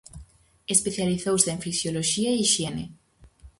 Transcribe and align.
Especializouse 0.75 1.47
en 1.53 1.59
fisioloxía 1.67 2.29
e 2.33 2.39
hixiene. 2.41 2.85